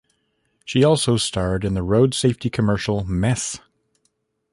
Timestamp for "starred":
1.17-1.63